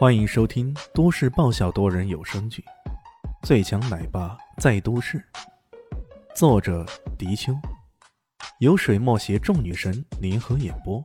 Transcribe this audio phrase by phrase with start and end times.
[0.00, 2.64] 欢迎收听都市爆笑多人有声剧
[3.46, 5.18] 《最强奶爸在都市》，
[6.34, 6.86] 作者：
[7.18, 7.52] 迪秋，
[8.60, 11.04] 由水墨携众女神联合演播，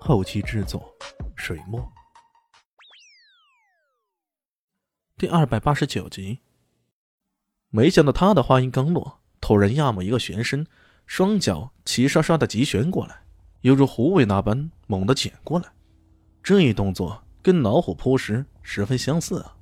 [0.00, 0.92] 后期制作：
[1.36, 1.80] 水墨。
[5.16, 6.40] 第二百八十九集。
[7.68, 10.66] 没想到他的话音刚落，突然亚木一个旋身，
[11.06, 13.22] 双脚齐刷刷的急旋过来，
[13.60, 15.66] 犹如狐尾那般猛地剪过来。
[16.42, 17.22] 这一动作。
[17.42, 19.56] 跟老虎扑食十分相似啊！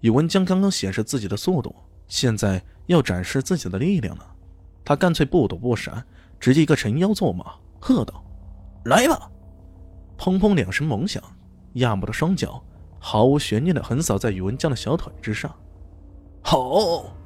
[0.00, 1.74] 宇文江刚刚显示自己的速度，
[2.06, 4.26] 现在要展示自己的力量了。
[4.84, 6.04] 他干脆不躲不闪，
[6.38, 8.24] 直接一个沉腰坐马，喝道
[8.86, 9.30] ：“来吧！”
[10.18, 11.22] 砰砰两声猛响，
[11.74, 12.62] 亚木的双脚
[12.98, 15.52] 毫无悬念的横扫在宇文江的小腿之上。
[16.42, 17.16] 好！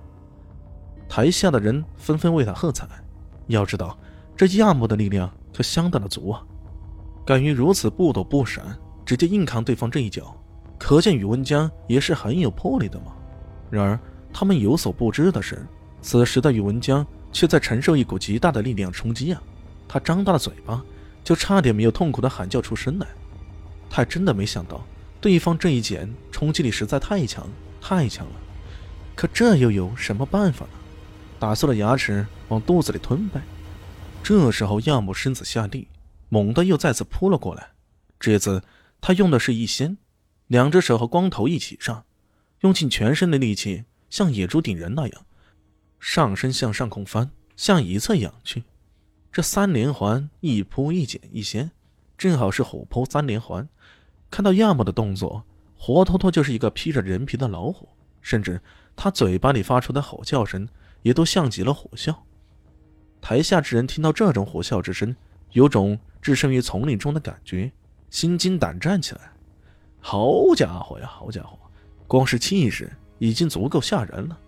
[1.09, 2.89] 台下的人纷纷为他喝彩。
[3.49, 3.99] 要知道，
[4.37, 6.43] 这亚木的力量可相当的足啊，
[7.25, 8.79] 敢于如此不躲不闪。
[9.07, 10.37] 直接硬扛对方这一脚，
[10.77, 13.13] 可见宇文江也是很有魄力的嘛。
[13.71, 13.99] 然而
[14.33, 15.65] 他们有所不知的是，
[16.03, 19.41] 此时的宇文江却在承受一股极大的力量冲击啊！
[19.87, 20.85] 他张大了嘴巴，
[21.23, 23.07] 就差点没有痛苦的喊叫出声来。
[23.89, 24.85] 他真的没想到，
[25.21, 27.49] 对方这一剪冲击力实在太强，
[27.81, 28.33] 太强了。
[29.15, 30.73] 可这又有什么办法呢？
[31.39, 33.41] 打碎了牙齿往肚子里吞呗。
[34.23, 35.87] 这时候亚木身子下地，
[36.29, 37.69] 猛地又再次扑了过来，
[38.19, 38.61] 这次。
[39.01, 39.99] 他用的是一仙，
[40.47, 42.05] 两只手和光头一起上，
[42.61, 45.27] 用尽全身的力气，像野猪顶人那样，
[46.01, 48.65] 上身向上空翻，向一侧仰去。
[49.31, 51.71] 这三连环一扑一剪一掀，
[52.17, 53.69] 正好是虎扑三连环。
[54.31, 55.45] 看到亚木的动作，
[55.77, 57.89] 活脱脱就是一个披着人皮的老虎，
[58.21, 58.61] 甚至
[58.97, 60.67] 他嘴巴里发出的吼叫声，
[61.03, 62.17] 也都像极了虎啸。
[63.21, 65.15] 台下之人听到这种虎啸之声，
[65.53, 67.71] 有种置身于丛林中的感觉。
[68.11, 69.33] 心惊胆战起来，
[70.01, 71.59] 好家伙呀，好家伙，
[72.07, 74.39] 光是气势已经足够吓人了。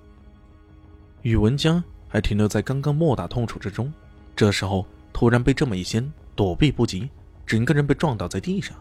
[1.23, 3.92] 宇文江还停留在刚刚莫大痛楚之中，
[4.36, 7.11] 这时候突然被这么一掀，躲避不及，
[7.45, 8.77] 整个人被撞倒在地上。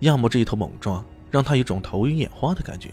[0.00, 2.90] 亚木这一头猛撞，让他有种头晕眼花的感觉。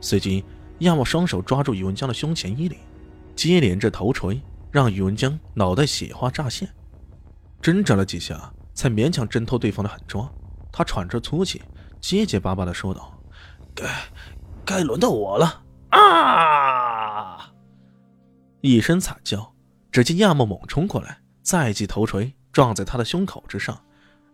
[0.00, 0.44] 随即，
[0.80, 2.78] 亚木双手抓住宇文江的胸前衣领，
[3.36, 4.40] 接连着头锤，
[4.70, 6.68] 让宇文江脑袋血花乍现，
[7.62, 8.52] 挣扎了几下。
[8.74, 10.30] 才勉强挣脱对方的狠抓，
[10.72, 11.62] 他喘着粗气，
[12.00, 13.12] 结结巴巴的说道
[13.74, 13.84] ：“该，
[14.64, 17.52] 该轮到我了！”啊！
[18.60, 19.54] 一声惨叫，
[19.92, 23.78] 只见亚木猛冲过来，再记头锤撞在他的胸口之上，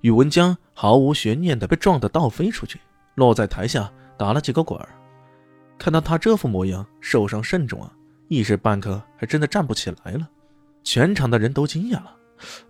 [0.01, 2.81] 宇文江毫无悬念的被撞得倒飞出去，
[3.17, 4.89] 落在台下打了几个滚儿。
[5.79, 7.93] 看到他这副模样，受伤甚重啊，
[8.29, 10.29] 一时半刻还真的站不起来了。
[10.83, 12.17] 全场的人都惊讶了。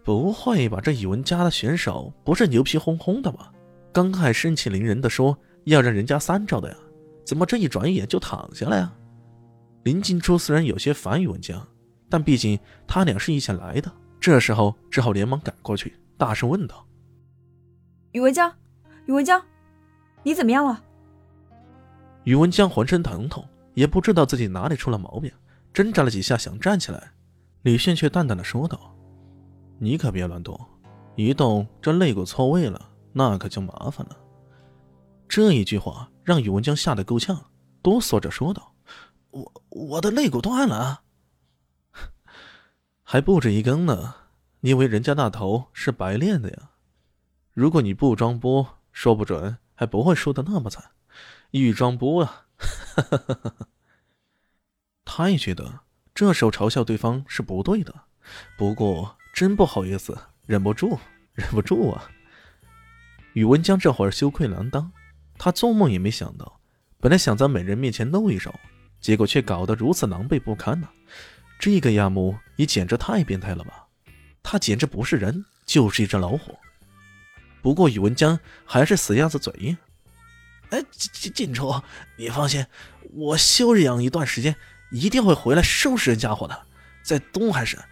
[0.04, 0.81] 不会吧？
[0.81, 3.50] 这宇文家的选手不是牛皮哄哄的吗？
[3.92, 6.76] 刚还盛气凌人的说要让人家三招的呀，
[7.25, 8.92] 怎么这一转眼就躺下了呀？
[9.84, 11.66] 林静初虽然有些烦宇文江，
[12.09, 16.86] 但毕竟他俩是一起来的，这时候只好连忙赶过去，大声问道
[18.12, 18.53] ：“宇文江，
[19.06, 19.42] 宇文江，
[20.22, 20.84] 你怎么样了？”
[22.25, 23.42] 宇文江浑身疼痛，
[23.72, 25.32] 也不知道自己哪里出了毛病，
[25.72, 27.10] 挣扎了几下想站起来，
[27.62, 28.94] 李炫却淡淡的说道。
[29.82, 30.60] 你可别乱动，
[31.16, 34.16] 一动这肋骨错位了，那可就麻烦了。
[35.26, 38.74] 这一句话让宇文江吓得够呛，哆嗦着说道
[39.32, 41.02] ：“我我的肋骨断了，
[43.02, 44.16] 还不止一根呢。
[44.60, 46.72] 你以为人家那头是白练的呀？
[47.54, 50.91] 如果你不装波，说不准还不会输得那么惨。
[51.52, 52.48] 一装波啊！”
[55.06, 55.80] 他也觉得
[56.14, 57.94] 这时候嘲笑对方是不对的，
[58.58, 59.16] 不过。
[59.40, 60.98] 真不好意思，忍不住，
[61.32, 62.10] 忍不住啊！
[63.32, 64.92] 宇文江这会儿羞愧难当，
[65.38, 66.60] 他做梦也没想到，
[67.00, 68.54] 本来想在美人面前露一手，
[69.00, 70.86] 结果却搞得如此狼狈不堪呢。
[71.58, 73.86] 这个亚木也简直太变态了吧！
[74.42, 76.54] 他简直不是人，就是一只老虎。
[77.62, 79.74] 不过宇文江还是死鸭子嘴硬。
[80.68, 81.82] 哎，进进进初，
[82.18, 82.66] 你放心，
[83.15, 84.54] 我休养一段时间，
[84.91, 86.66] 一定会回来收拾人家伙的，
[87.03, 87.82] 在东海省。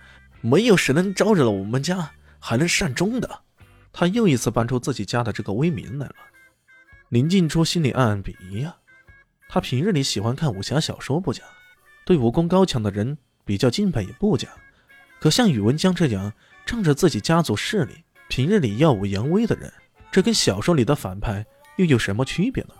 [0.40, 3.40] 没有谁能招惹了我们家，还能善终的。
[3.92, 6.14] 他又一次搬出自己家的这个威名来了。
[7.08, 8.76] 林静初心里暗暗鄙夷呀。
[9.48, 11.42] 他平日里喜欢看武侠小说不假，
[12.04, 14.48] 对武功高强的人比较敬佩也不假。
[15.18, 16.32] 可像宇文江这样
[16.66, 19.72] 仗着自己家族势力，平日里耀武扬威的人，
[20.12, 21.44] 这跟小说里的反派
[21.76, 22.74] 又有什么区别呢？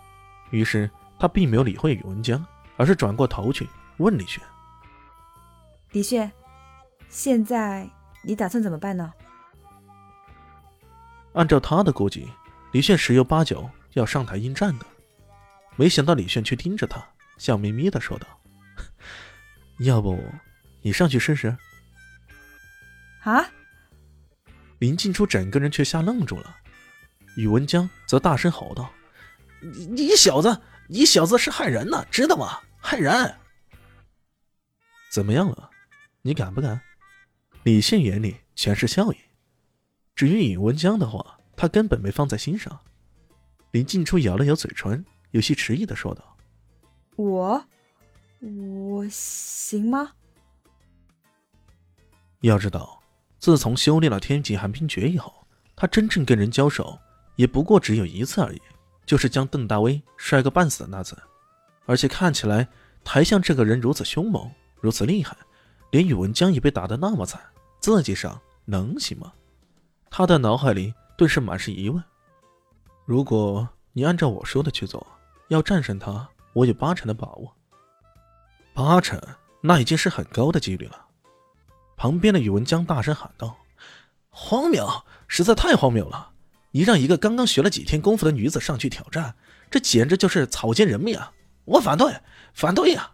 [0.50, 2.44] 于是他并没有理会宇文江，
[2.76, 3.66] 而是转过头去
[3.96, 4.42] 问李轩
[5.92, 6.30] ：“李轩。”
[7.08, 7.88] 现在
[8.22, 9.12] 你打算怎么办呢？
[11.34, 12.28] 按照他的估计，
[12.72, 14.86] 李炫十有八九要上台应战的。
[15.76, 17.06] 没想到李炫却盯着他，
[17.36, 18.26] 笑眯眯的说道
[19.78, 20.18] ：“要不
[20.82, 21.56] 你上去试试？”
[23.22, 23.44] 啊！
[24.78, 26.56] 林静初整个人却吓愣住了。
[27.36, 28.90] 宇文江则大声吼道
[29.62, 32.60] ：“你你小子，你小子是害人呢，知道吗？
[32.80, 33.36] 害人！
[35.12, 35.70] 怎么样了？
[36.22, 36.80] 你敢不敢？”
[37.68, 39.16] 李现眼里全是笑意。
[40.14, 42.80] 至于宇文江的话，他根本没放在心上。
[43.72, 46.34] 林静初咬了咬嘴唇，有些迟疑的说道
[47.16, 47.62] ：“我，
[48.40, 50.12] 我行吗？”
[52.40, 53.02] 要知道，
[53.38, 56.98] 自从修炼了天级寒冰诀以后，他真正跟人交手。
[57.36, 58.62] 也不过只有一次而已，
[59.04, 61.14] 就是将邓大威摔个半死的那次。
[61.84, 62.66] 而且看起来
[63.04, 64.50] 台下这个人如此凶猛，
[64.80, 65.36] 如此厉害，
[65.90, 67.38] 连宇文江也被打得那么惨，
[67.80, 69.32] 自己上能行吗？
[70.10, 72.02] 他的脑海里顿时满是疑问。
[73.04, 75.06] 如果你按照我说的去做，
[75.48, 77.54] 要战胜他，我有八成的把握。
[78.74, 79.20] 八成，
[79.60, 81.06] 那已经是很高的几率了。
[81.96, 83.56] 旁边的宇文江大声喊道
[84.30, 84.86] ：“荒谬，
[85.26, 86.32] 实在太荒谬了！”
[86.70, 89.34] 你让一个刚刚学了几天功夫的女子上去挑战，
[89.70, 91.32] 这简直就是草菅人命啊！
[91.64, 92.14] 我反对，
[92.52, 93.10] 反对呀！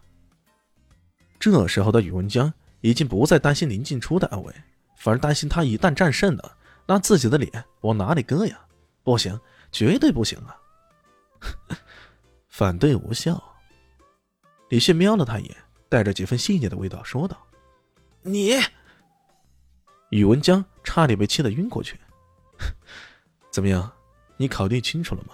[1.39, 2.53] 这时候的宇文江
[2.85, 4.53] 已经不再担心林静初的安危，
[4.95, 6.55] 反而担心他一旦战胜了，
[6.85, 8.59] 那自己的脸往哪里搁呀？
[9.01, 9.39] 不行，
[9.71, 10.55] 绝对不行啊！
[12.47, 13.43] 反对无效。
[14.69, 15.57] 李炫瞄了他一眼，
[15.89, 17.35] 带着几分戏谑的味道说道
[18.21, 18.53] ：“你……”
[20.11, 21.99] 宇文江差点被气得晕过去。
[23.49, 23.91] 怎么样？
[24.37, 25.33] 你考虑清楚了吗？